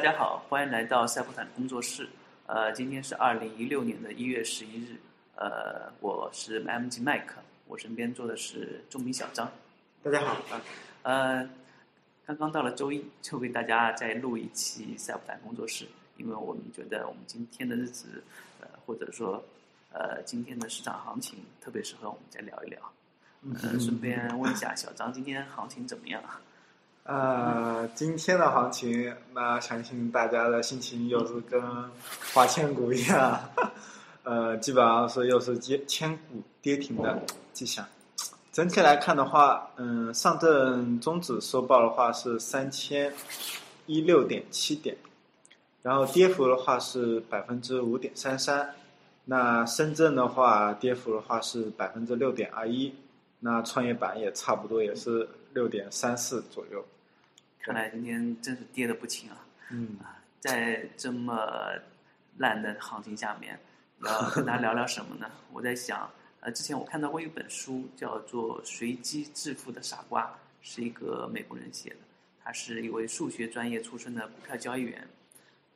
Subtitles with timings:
[0.00, 2.08] 家好，欢迎来到赛普坦工作室。
[2.46, 4.96] 呃，今天是二零一六年的一月十一日。
[5.36, 7.34] 呃，我是 MG 麦克，
[7.66, 9.50] 我身边坐的是钟明小张。
[10.02, 10.62] 大家好啊。
[11.02, 11.50] 呃，
[12.24, 15.86] 刚刚到了周一，就给大家再录一期赛普坦工作室，
[16.16, 18.24] 因为我们觉得我们今天的日子，
[18.60, 19.42] 呃，或者说
[19.92, 22.80] 呃今天的市场行情特别适合我们再聊一聊。
[23.42, 26.22] 嗯，顺便问一下小张，今天行情怎么样？
[27.10, 31.60] 呃，今天的行情，那相信大家的心情又是跟
[32.32, 33.50] 花千骨一样，
[34.22, 37.20] 呃，基本上是又是接千股跌停的
[37.52, 37.84] 迹象。
[38.52, 43.12] 整体来看的话，嗯，上证综指收报的话是三千
[43.86, 44.96] 一六点七点，
[45.82, 48.72] 然后跌幅的话是百分之五点三三。
[49.24, 52.94] 那深圳的话，跌幅的话是百分之六点二一。
[53.40, 56.84] 那创业板也差不多也是六点三四左右，
[57.62, 59.44] 看来今天真是跌的不轻啊！
[59.70, 61.36] 嗯啊，在这么
[62.38, 63.58] 烂的行情下面，
[64.02, 65.30] 要跟大家聊聊什么呢？
[65.52, 70.24] 我在想，呃，之前我看到过一本书，叫做《随机致富的傻瓜》，
[70.62, 71.96] 是一个美国人写的，
[72.42, 75.06] 他是一位数学专业出身的股票交易员，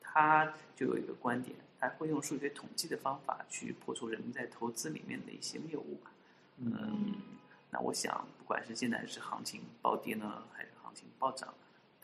[0.01, 6.09] 他就有一个观点，他会用数学统计的方法去破除人们在投资里面的一些谬误吧，
[6.57, 7.13] 嗯。
[7.69, 11.53] 那我想，不管是现在是行情暴跌呢，还是行情暴涨，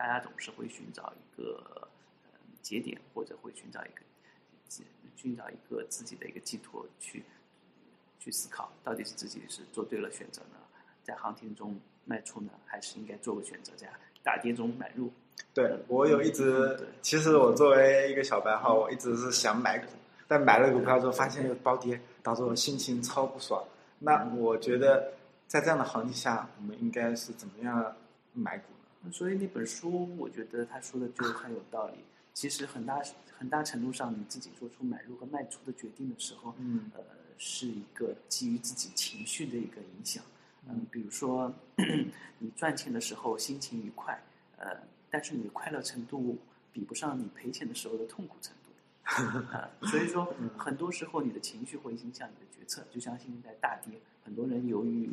[0.01, 1.87] 大家总是会寻找一个
[2.63, 4.01] 节点，或者会寻找一个
[5.15, 7.23] 寻找一个自己的一个寄托，去
[8.19, 10.57] 去思考，到底是自己是做对了选择呢，
[11.03, 13.87] 在行情中卖出呢，还是应该做个选择，在
[14.23, 15.13] 大跌中买入？
[15.53, 19.85] 对我有一直，其实我作为一个小白哈，我一直是想买股，
[20.27, 23.63] 但买了股票之后发现又暴跌，导致我心情超不爽。
[23.99, 25.13] 那我觉得。
[25.47, 27.93] 在这样的行情下，我们应该是怎么样
[28.31, 28.80] 买股呢？
[29.11, 31.95] 所以那本书，我觉得他说的就很有道理。
[32.33, 33.01] 其实很大
[33.37, 37.03] 很大程度上，你自己做出买入和卖出的决定的时候，嗯，呃，
[37.37, 40.23] 是一个基于自己情绪的一个影响。
[40.69, 41.53] 嗯，比如说
[42.39, 44.17] 你赚钱的时候心情愉快，
[44.57, 44.77] 呃，
[45.09, 46.37] 但是你的快乐程度
[46.71, 48.71] 比不上你赔钱的时候的痛苦程度。
[49.51, 52.85] 啊，所以说很多时候你的情绪会影响你的决策。
[52.91, 55.11] 就像现在大跌，很多人由于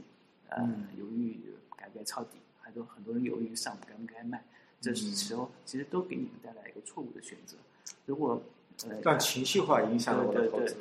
[0.50, 0.62] 呃，
[0.97, 1.41] 犹豫
[1.77, 4.44] 该不该抄底，还有很多人犹豫上该不该卖，
[4.78, 7.56] 这时候其实都给你们带来一个错误的选择。
[8.04, 8.42] 如果
[8.86, 10.76] 呃让情绪化影响了我的投资，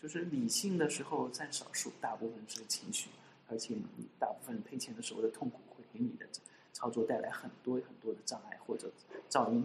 [0.00, 3.10] 就是理性的时候占少数，大部分是情绪，
[3.48, 6.26] 而且你大部分赔钱的时候的痛苦会给你的
[6.72, 8.90] 操作带来很多很多的障碍或者
[9.28, 9.62] 噪音。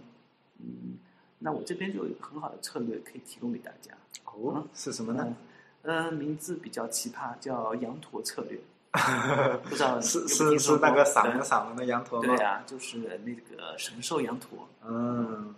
[0.58, 0.98] 嗯，
[1.38, 3.96] 那我这边就有一个很好的策略可以提供给大家。
[4.26, 5.34] 哦，是什么呢？
[5.82, 8.60] 呃，名字比较奇葩，叫羊驼策略。
[9.64, 12.36] 不知道是是是那个闪了闪了的羊驼吗？
[12.36, 14.68] 对啊，就是那个神兽羊驼。
[14.84, 15.54] 嗯，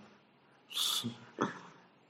[0.71, 1.09] 是。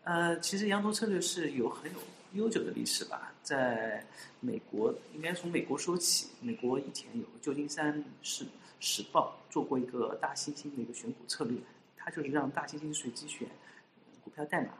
[0.02, 1.98] 呃，其实羊驼策略是有很有
[2.34, 4.04] 悠久的历史吧，在
[4.40, 6.28] 美国应该从美国说起。
[6.42, 8.44] 美国以前有个旧金山市
[8.78, 11.56] 时报做过一个大猩猩的一个选股策略，
[11.96, 13.48] 它就是让大猩猩随机选
[14.22, 14.72] 股票代码，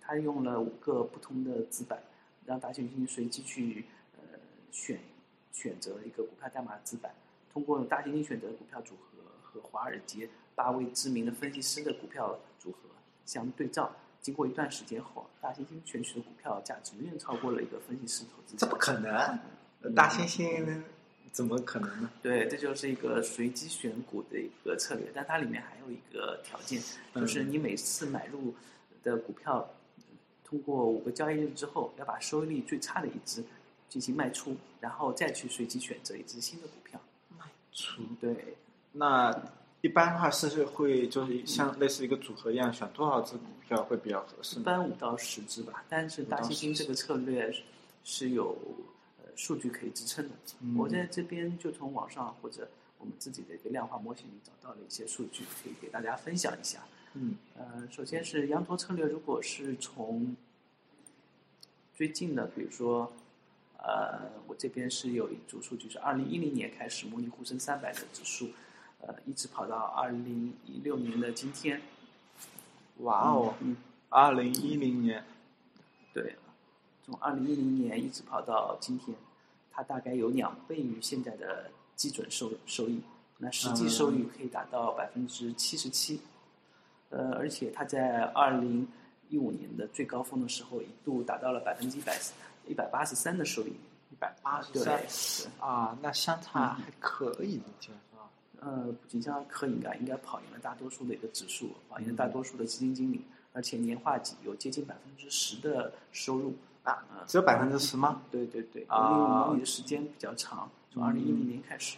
[0.00, 2.00] 它用了五个不同的纸板，
[2.46, 3.84] 让大猩猩随机去
[4.16, 4.38] 呃
[4.70, 4.96] 选。
[5.60, 7.12] 选择一个股票代码资板，
[7.52, 12.78] 通过大猩猩选择的股票组合和华尔街八位知名的分析师的股票组合
[13.26, 13.90] 相对照，
[14.22, 18.56] 经过一段时间后，大猩猩选取的股票价值远远超过了一个分析师投资。
[18.56, 19.10] 这不可能，
[19.96, 20.80] 大猩猩
[21.32, 22.10] 怎么可能呢？
[22.22, 26.80] 对，这就是一个随机选股的一个策略，但它里面还有一个条件，
[27.14, 28.54] 就是你每次买入
[29.02, 29.68] 的股票，
[30.44, 33.42] 通过五个交易日之后，要把收益率最差的一只。
[33.88, 37.00] 进行卖出，然后再去随机选择一只新的股票。
[37.38, 38.56] 卖出对，
[38.92, 39.34] 那
[39.80, 44.58] 一般的话是会就是像类似一个组合一样，选多少只股票会比较合适？
[44.60, 45.84] 一般五到十只吧。
[45.88, 47.54] 但是大基金这个策略
[48.04, 48.56] 是有
[49.18, 50.34] 呃数据可以支撑的。
[50.76, 52.68] 我在这边就从网上或者
[52.98, 56.80] 我们自己的一个量化模型里找到了一些数据，可以给大家分享一下。
[57.14, 60.36] 嗯，呃，首先是羊驼策略，如果是从
[61.94, 63.10] 最近的，比如说。
[63.78, 68.50] 呃，我这边是有一组数据，是二零一零年开始模拟沪深三百的指数，
[69.00, 71.80] 呃，一直跑到二零一六年的今天。
[72.98, 73.76] 哇哦，嗯，
[74.08, 75.24] 二零一零年，
[76.12, 76.34] 对，
[77.06, 79.16] 从二零一零年一直跑到今天，
[79.70, 83.00] 它大概有两倍于现在的基准收收益，
[83.38, 86.20] 那实际收益可以达到百分之七十七，
[87.10, 88.88] 呃，而且它在二零
[89.28, 92.18] 一五年的最高峰的时候，一度达到了百分之一百。
[92.68, 93.72] 一百八十三的收益，
[94.10, 98.30] 一百八十三啊，那相差还可以的，是吧？
[98.60, 103.20] 呃，不仅像科应该应该跑赢了大多数的一个指数，跑赢了大多数的基金经理，
[103.52, 108.22] 而且年化几有接近百分之十的收入啊呃只有百分之十吗？
[108.30, 111.96] 对对对，因啊为模拟的时间比较长，从二零一零年开始。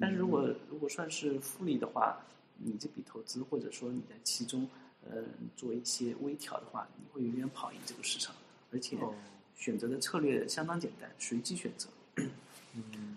[0.00, 2.18] 但是如果如果算是复利的话，
[2.56, 4.68] 你这笔投资或者说你在其中
[5.08, 5.22] 呃
[5.56, 8.34] 做一些微调的话，你会远远跑赢这个市场，
[8.72, 9.14] 而且哦
[9.62, 11.88] 选择的策略相当简单，随机选择。
[12.74, 13.16] 嗯，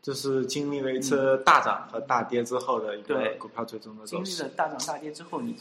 [0.00, 4.44] 这是经历了一次大涨和大跌之后的一个对股票最终的经走势。
[4.44, 5.56] 历了大涨大跌之后，你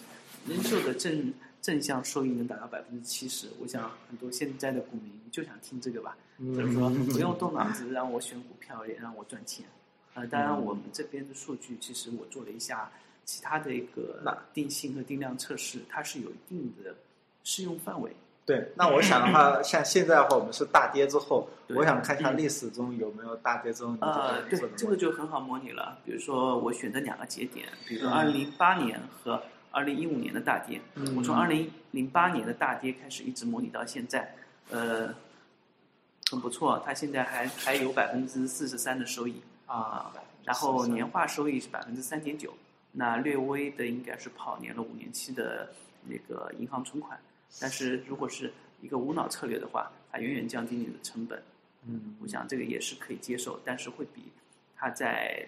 [0.45, 1.33] 人寿的正
[1.63, 9.65] 正向收益能达到百分之七十，我想很多现在的股民就想听这个吧，就是说 不用动脑子让我选股票，也让我赚钱。
[10.13, 12.91] 呃，当然我们这边的数据，其实我做了一下
[13.25, 16.95] 其他的一个定性和定量测试，它是有一定的
[17.43, 18.15] 适用范围。
[18.49, 25.99] 对，那我想的话，像现在的话，我们是大跌之后，我想看一下历史中有没有大跌之后你呃，对，这个就很好模拟了。
[26.03, 30.81] 比如说，我选择两个节点，比如说嗯二零零八年和二零一五年的大跌。
[30.95, 34.33] 嗯我从二零零八年的大跌开始，一直模拟到现在，
[34.71, 35.13] 呃，
[36.31, 36.81] 很不错。
[36.83, 40.11] 它现在还还有百分之四十三的收益啊，
[40.43, 42.51] 然后年化收益是百分之三点九。
[42.93, 45.69] 那略微的应该是跑年了五年期的
[46.07, 47.19] 那个银行存款，
[47.59, 48.51] 但是如果是
[48.81, 51.41] 一个无脑策略的话，它远远降低你的成本。
[51.87, 54.23] 嗯，我想这个也是可以接受，但是会比
[54.75, 55.47] 它在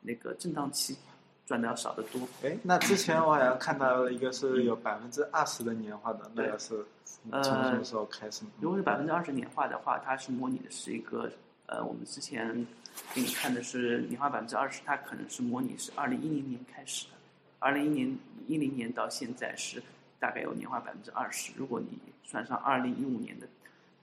[0.00, 0.96] 那个震荡期
[1.44, 2.20] 赚的要少得多。
[2.44, 8.50] 哎，那之前我好像看到了一个是有百分之二十的年化的，那对个是从呃什么时候开始呢？
[8.60, 11.30] 如果是百分之二十年化的话，它是模拟的是一个
[11.66, 12.66] 呃，我们之前
[13.12, 17.14] 给你看的是年化百分之二十，它可能是模拟是二零一零年开始的，
[17.58, 19.82] 二零一零一零年到现在是
[20.18, 21.52] 大概有年化百分之二十。
[21.56, 23.46] 如果你算上二零一五年的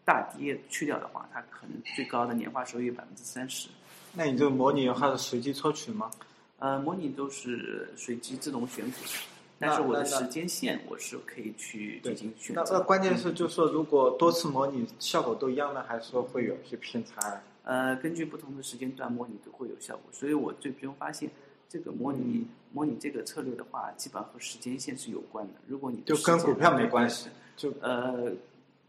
[0.04, 3.70] 大跌去掉的话，它可能最高的年化收益百分之三十。
[4.14, 6.10] 那你这个模拟的话是随机抽取吗？
[6.60, 8.98] 呃，模拟都是随机自动选股，
[9.60, 12.80] 但是我的时间线我是可以去进行选那那择。
[12.80, 17.42] 关键是，就是说，如果多次模拟效果都一样呢，还是说会有一些偏差？
[17.64, 21.30] 呃，根据不同的时间段模拟都会有效果，所以我最终发现，
[21.68, 25.54] 这个模嗯拟、模拟这个策略的话，基本上和时间线是有关的。
[25.66, 28.33] 如果你就跟股票没关系，就呃，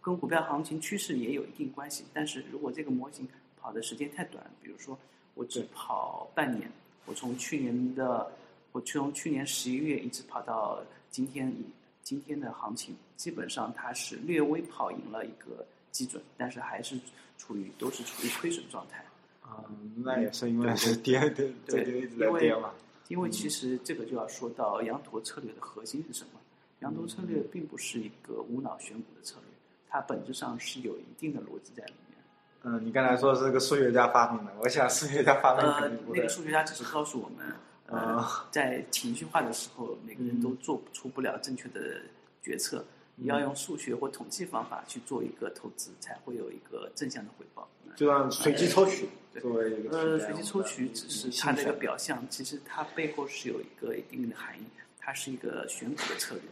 [0.00, 2.04] 跟股票行情趋势也有一定关系。
[2.12, 3.28] 但是如果这个模型
[3.60, 4.98] 跑的时间太短，比如说
[5.34, 6.68] 我只跑半年，
[7.04, 8.28] 我从去年的
[8.72, 11.54] 我从去年十一月一直跑到今天，
[12.02, 16.98] 今天的行情基本上它是略微跑赢了一个基准，但是还是
[17.38, 19.04] 处于都是处于亏损状态。
[19.42, 19.62] 啊，
[19.94, 22.72] 那也是因为是跌跌， 这就一直在因为跌嘛。
[23.08, 26.40] 因为其实这个就要说到羊驼策略的核心是什么？
[26.80, 29.48] 羊驼策略并不是一个无脑选股的策略，
[29.88, 32.18] 它本质上是有一定的逻辑在里面。
[32.64, 36.28] 嗯，你刚才说是个数学家发明的，我想数学家发明呃肯定，不会那个。
[36.28, 37.54] 数学家只是告诉我们，
[37.86, 42.02] 呃啊，在情绪化的时候，每个人都做出不了正确的
[42.42, 42.84] 决策。
[43.14, 47.66] 你要用数学或统计方法去做一个投资，才会有一个正向的回报。
[47.96, 54.64] 就让随机抽取对作为一个呃，随机抽取只是它的一个表象，其实它背后是有一个一定的含义，
[54.98, 56.44] 它是一个选股的策略，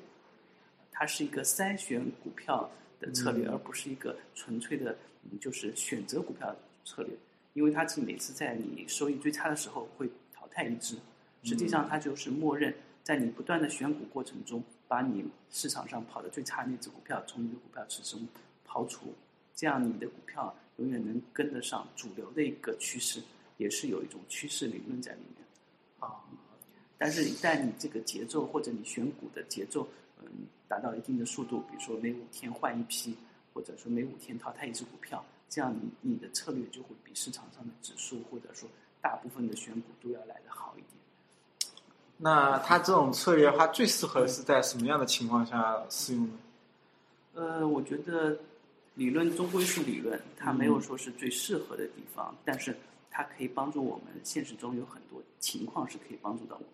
[0.90, 2.68] 它是一个筛选股票
[2.98, 3.52] 的策略，嗯。
[3.52, 4.96] 而不是一个纯粹的
[5.30, 6.54] 嗯就是选择股票
[6.84, 7.14] 策略，
[7.52, 10.96] 因为它是每次在你收益最差的时候会淘汰一只，
[11.42, 18.26] 实际上它就是默认在你不断的选股过程中，把你市场上跑的最差那只股票从你的股票池中
[18.66, 19.14] 刨除，
[19.54, 23.22] 这样你的股票永远能跟得上主流的一个趋势，
[23.58, 25.46] 也是有一种趋势理论在里面。
[26.00, 26.20] 啊，
[26.98, 29.86] 但是，一旦你这个节奏或者你选股的节奏，
[30.20, 30.26] 嗯，
[30.68, 33.16] 达到一定的速度，比如说每五天换一批，
[33.52, 38.68] 或者说每五天淘汰一只股票，这样你你的策略就会比市场上的指数或者说
[39.00, 40.90] 大部分的选股都要来得好一点。
[42.16, 46.38] 那它这种策略的话，最适合是在什么样的情况下适用呢？
[47.34, 48.38] 呃，我觉得
[48.94, 52.76] 理论终归是理论，它没有说是最适合的地方，但是
[53.10, 54.06] 它可以帮助我们。
[54.22, 56.68] 现实中有很多情况是可以帮助到我们，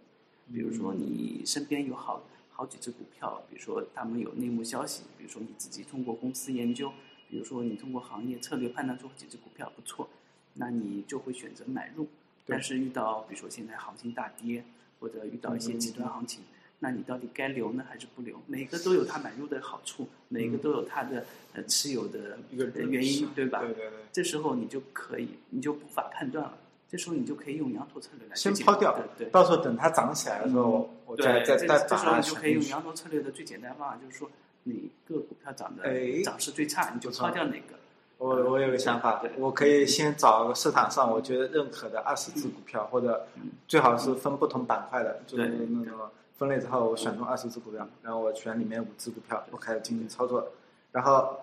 [0.53, 6.93] 比如说你身边有好好几只股票，比如说他们有内幕消息，比如说你自己通过公司研究，
[7.31, 10.09] 比如说你通过行业策略判断出几只股票不错，
[10.53, 12.07] 那你就会选择买入。
[12.47, 14.63] 但是遇到比如说现在行情大跌，
[14.99, 16.43] 或者遇到一些极端行情，
[16.83, 18.37] 那你到底该留呢还是不留？
[18.47, 23.61] 每个都有它买入的好处，每个都有它的呃持有的一个呃原因，对吧？
[23.61, 26.55] 对对对，这时候你就可以，你就无法判断了。
[26.89, 29.31] 这时候你就可以用羊驼策略来先抛掉对对。
[29.31, 32.65] 到时候等它涨起来的时候，我再再再这时候你就可以用。
[32.65, 34.29] 羊驼策略的最简单方法，就是说
[34.65, 34.75] 哪
[35.07, 37.79] 个股票涨的哎涨势最差，你就抛掉哪个。
[38.19, 43.27] 我我有个想法对，我可以先找个市场上我觉得认可的二十只股票，或者
[43.69, 45.99] 最好是分不同板块的，就是对那种
[46.41, 50.49] 分类之后，我选中二十只股票，然后我选里面五只股票，我开始进行操作，
[50.91, 51.39] 然后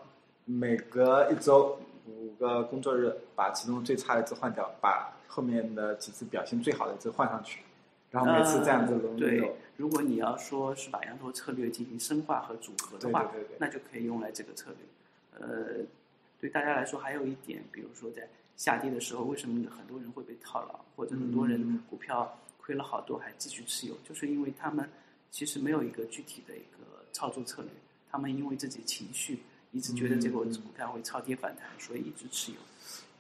[0.46, 1.78] 每隔一周
[2.08, 7.62] 五个工作日把其中最差的一只换掉，把后面的几只表现最好的一只换上去，
[8.10, 15.40] 然后每次这样子轮对流。，如果你要说是把羊头策略进行深化和组合的话，对对对对那就可以用来这个策略。
[15.40, 15.86] 呃，
[16.42, 22.36] 对大家来说还有一点，比如说在下跌的时候，为什么很多人会被套牢，或者很多人嗯股票
[22.68, 24.90] 亏了好多还继续持有，就是因为他们
[25.32, 27.72] 其实没有一个具体的一个操作策略，
[28.12, 29.40] 他们因为自己情绪
[29.72, 32.58] 一直觉得这个嗯股票会超跌反弹，所以一直持有。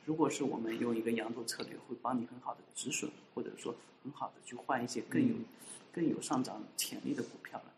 [0.03, 3.73] 如果是我们用一个羊驼策略，会帮你很好的止损，或者说
[4.03, 5.45] 很好的去换一些更有、嗯
[5.93, 7.73] 更有上涨潜力的股票了。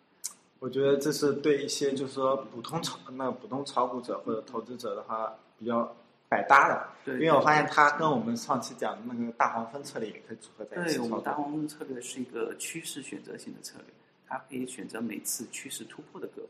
[0.59, 5.95] 我觉得这是对一些就是说普通炒那普通炒股者或者投资者的话比较
[6.29, 11.33] 百搭的，对，因为我发现它跟我们上期讲的那个大黄蜂策略也可以组合在一起对我们大。
[11.33, 13.87] 黄蜂策略是一个趋势选择型的策略，
[14.27, 16.49] 它可以选择每次趋势突破的个股，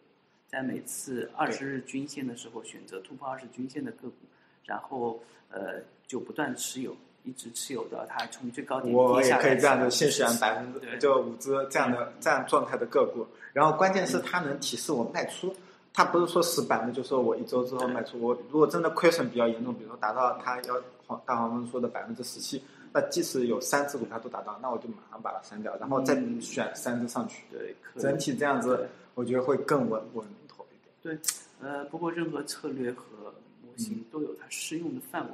[0.49, 4.15] 在每次二十日均线的时候选择突破二十均线的个股，
[4.65, 5.17] 然后
[5.49, 6.93] 呃就不断持有，
[7.23, 10.97] 一直持有到它从最高点我也跌下来可以这样子的先选百分之对。
[10.99, 15.55] 就五只这样的这样状态的个股，然后关键是它能提示我卖出，
[15.99, 18.17] 它不是说死板的，就说我一周之后卖出。
[18.21, 22.63] 我如果真的亏损比较严重，比如说达到他要黄大黄蜂说的百分之十七，
[22.93, 27.43] 那即使有三只股票都达到，那我就马上把它删掉，然后再嗯选三只上去。
[27.51, 30.95] 对，整体这样子，我觉得会更稳稳妥一点。
[31.01, 31.19] 对
[31.59, 33.03] 呃，不过任何策略和
[33.61, 35.31] 模嗯型都有它适用的范围。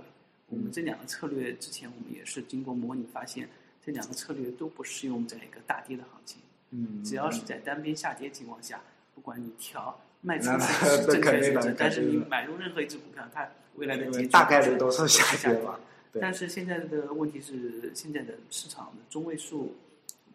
[0.47, 3.47] 我们这两个策略之前我们也是经过模拟发现，
[3.85, 6.41] 这两个策略都不适用在一个大跌的行情。
[6.71, 8.81] 嗯，只要是在单边下跌情况下，
[9.13, 9.95] 不管你调
[10.25, 15.79] 卖出那是正确选择，但是你买入任何一只股票，它未来的结局大概率都是下下跌嘛。
[16.11, 19.75] 对但是现在的问题是，现在的市场的中位数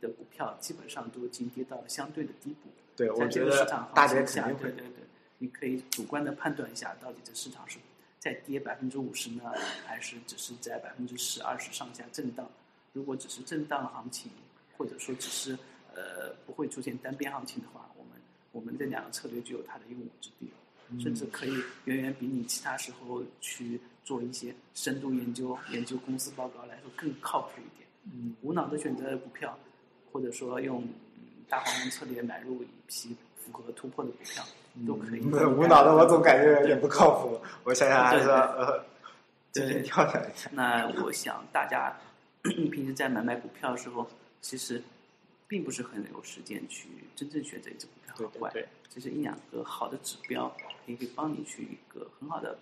[0.00, 2.70] 的股票基本上都已经跌到了相对的低谷。
[2.94, 4.70] 对，我在这觉得个市场大跌行情下，肯定会。
[4.70, 5.04] 对对对，
[5.38, 7.78] 你可以主观的判断一下，到底这市场是
[8.18, 9.42] 再跌百分之五十呢，
[9.86, 12.48] 还是只是在百分之十、二十上下震荡？
[12.92, 14.30] 如果只是震荡行情，
[14.76, 15.56] 或者说只是
[15.94, 17.88] 呃不会出现单边行情的话，
[18.52, 20.52] 我们这两个策略具有它的用武之地了。
[21.00, 21.52] 甚至可以
[21.84, 27.88] 远远比你其他时候去做一些深度研究、研究公司报告来说更靠谱一点。
[28.06, 29.56] 嗯，无脑的选择股票，
[30.10, 30.82] 或者说用
[31.14, 34.44] 嗯大黄蜂策略买入一批符合突破的股票，
[34.84, 35.20] 都可以。
[35.20, 37.40] 嗯无脑的我总感觉有点不靠谱。
[37.62, 38.84] 我想想还是呃，
[39.52, 40.50] 对今天跳下一下。
[40.52, 41.96] 那我想大家
[42.42, 44.82] 平时在买卖股票的时候，其实
[45.46, 48.50] 并不是很有时间去真正选择一只股票好坏。
[48.50, 50.48] 对对对，其实一两个好的指标，
[50.86, 52.58] 可以帮你去一个很好的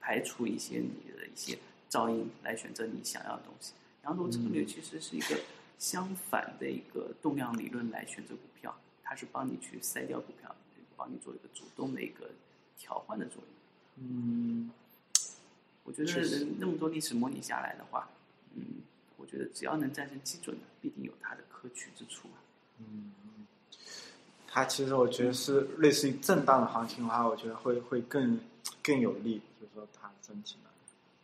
[0.00, 1.58] 排除一些你的一些
[1.90, 3.72] 噪音，来选择你想要的东西。
[4.04, 5.40] 羊驼策略其实是一个
[5.78, 10.54] 相反的一个动量理论来选择股票，它是帮你去筛掉股票，
[10.96, 12.30] 帮你做一个主动的一个
[12.76, 13.46] 调换的作用。
[13.96, 14.70] 嗯，
[15.84, 18.08] 我觉得那么多历史模拟下来的话，
[18.54, 18.82] 嗯，
[19.16, 22.38] 我觉得只要能战胜基准的，必定有它的可取之处啊。
[24.54, 28.38] 它其实我觉得是类似于震荡的行情的话，我觉得会会更
[28.82, 30.68] 更有利，就是说它整体的。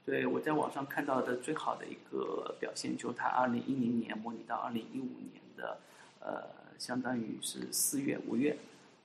[0.07, 5.79] 对，我在网上看到的最好的一个表现，就是它二零一零年模拟到二零一五年的，
[6.21, 6.43] 呃，
[6.79, 8.57] 相当于是四月、五月，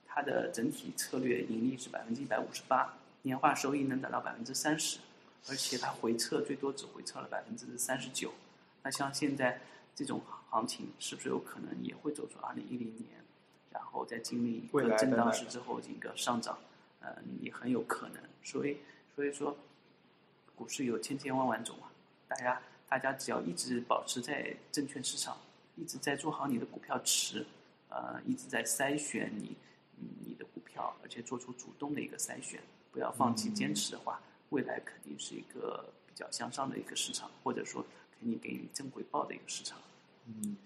[0.06, 4.98] 它的整体策略盈利是百分之一百五十八，年化收益能达到百分之三十，
[5.50, 8.32] 而且它回撤最多只回撤了百分之三十九。
[8.82, 9.60] 那像现在
[9.94, 13.08] 这种行情，是不是有可能也会走出二零一零年，
[13.74, 16.58] 然后再经历一未个震荡市之后一个上涨？
[17.00, 17.12] 嗯，
[17.42, 18.22] 也很有可能。
[18.42, 18.78] 所以，
[19.14, 19.54] 所以说。
[20.56, 21.90] 股市有千千万万种啊，
[22.28, 25.36] 大家大家只要一直保持在证券市场，
[25.74, 27.44] 一直在做好你的股票池，
[27.88, 29.56] 呃，一直在筛选你
[29.98, 32.60] 嗯你的股票，而且做出主动的一个筛选，
[32.92, 37.84] 不要放弃坚持的话，未来肯定是一个比较向上的一个市场，或者说
[38.16, 39.76] 肯定给你正回报的一个市场。
[40.26, 40.56] 嗯，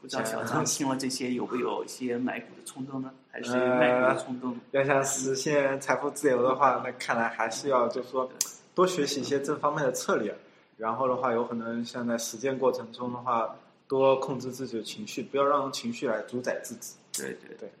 [0.00, 3.12] 不知道小张听了这些有没有一些买股的冲动呢？
[3.30, 4.60] 还是呃卖股的冲动呢？
[4.70, 8.30] 要想实现财富自由的话，那看来还是要就是说
[8.74, 10.36] 多学习一些这方面的策略，
[10.76, 13.56] 然后的话，有可能像在实践过程中的话，
[13.88, 16.94] 多控制自己的情绪，不要让情绪来主宰自己。
[17.12, 17.72] 对对对，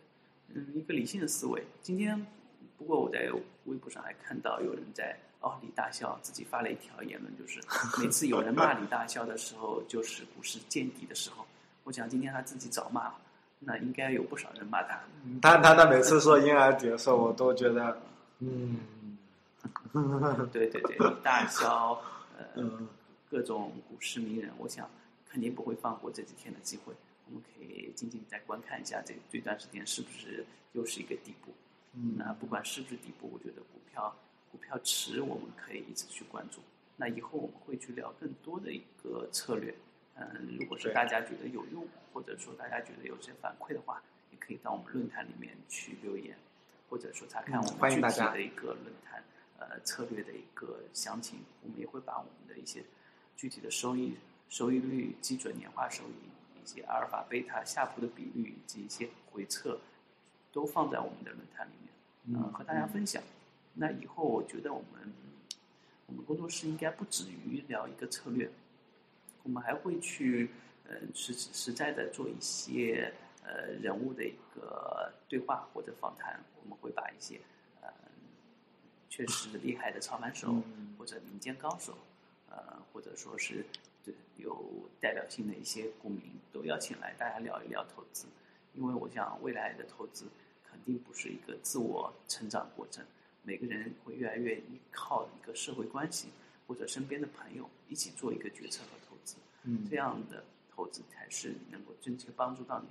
[0.54, 1.62] 嗯，一个理性的思维。
[1.82, 2.26] 今天，
[2.76, 3.30] 不过我在
[3.66, 7.60] 微博上还看到有人在哦李大霄自己发了一条言论，就是
[8.02, 11.46] 每次有人骂李大霄的时候，就是股市见底的时候。
[11.86, 13.14] 我想今天他自己找骂，
[13.60, 14.98] 那应该有不少人骂他。
[15.40, 17.96] 他他他每次说婴儿底的时候，我都觉得，
[18.40, 18.76] 嗯，
[20.52, 22.02] 对对对，大小
[22.36, 22.88] 呃 嗯
[23.30, 24.90] 各种股市名人，我想
[25.30, 26.92] 肯定不会放过这几天的机会。
[27.26, 31.54] 我们可以静静再观看一下这这段时间是不是又是一个底部。
[31.94, 34.12] 嗯那不管是不是底部，我觉得股票
[34.50, 36.60] 股票池我们可以一直去关注。
[36.96, 39.72] 那以后我们会去聊更多的一个策略。
[40.18, 46.36] 嗯，如果说大家觉得有用，或者说大家觉得有些反馈的话，也可以到我们论坛里面去留言，
[46.88, 49.22] 或者说查看嗯我们具体的一个论坛
[49.58, 51.40] 呃策略的一个详情。
[51.62, 52.82] 我们也会把我们的一些
[53.36, 54.16] 具体的收益
[54.48, 59.78] 收益率、基准年化收益，以及阿尔法、贝塔、下浮的比率以及一些回测，
[60.52, 62.40] 都放在我们的论坛里面。
[62.40, 63.22] 呃，和大家分享。
[63.74, 65.12] 那以后我觉得我们
[66.06, 68.50] 我们工作室应该不止于聊一个策略，
[69.46, 70.50] 我们还会去
[70.88, 73.12] 呃实实在的做一些
[73.44, 77.38] 呃人物的一个对话或者访谈，我们会把一些
[77.80, 77.88] 呃
[79.08, 81.96] 确实厉害的操盘手嗯或者民间高手，
[82.50, 83.64] 呃或者说是
[84.04, 86.22] 对有代表性的一些股民
[86.52, 88.26] 都邀请来，大家聊一聊投资。
[88.74, 90.26] 因为我想未来的投资
[90.68, 93.06] 肯定不是一个自我成长过程，
[93.44, 96.30] 每个人会越来越依靠一个社会关系
[96.66, 98.82] 或者身边的朋友一起做一个决策
[99.66, 100.42] 嗯这样的
[100.74, 102.86] 投资才是能够真切帮助到你，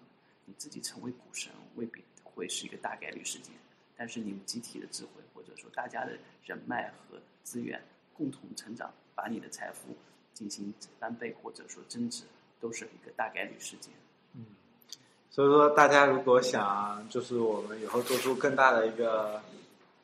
[0.45, 3.53] 你自己成为股神未必会是一个大概率事件，
[3.97, 7.81] 但是你们集体的智慧或者说大家的人脉和资源
[8.13, 9.95] 共同成长，把你的财富
[10.33, 12.23] 进行翻倍或者说增值，
[12.59, 13.91] 都是一个大概率事件。
[14.33, 14.45] 嗯
[15.31, 19.41] 所以说，大家如果想就是我们以后做出更大的一个、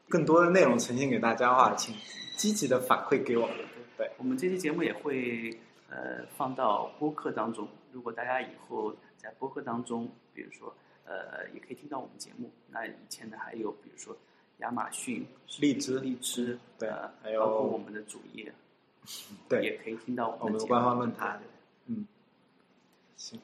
[0.10, 1.96] 更多的内容呈现给大家的话，请
[2.36, 3.56] 积极的反馈给我们。
[3.98, 5.58] 对，我们这期节目也会
[5.92, 7.68] 呃放到播客当中。
[7.92, 10.74] 如果大家以后在播客当中，比如说
[11.06, 12.50] 呃，也可以听到我们节目。
[12.70, 14.18] 那以前呢，还有比如说
[14.60, 15.28] 亚马逊、
[15.60, 18.52] 荔枝荔枝，对呃，还有包括我们的主页，
[19.50, 21.42] 对，也可以听到我我们的节目官方论坛
[21.88, 22.08] 嗯，
[23.18, 23.40] 行，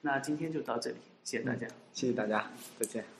[0.00, 1.68] 那今天就到这里，谢谢大家。
[1.92, 3.19] 谢谢大家，再见。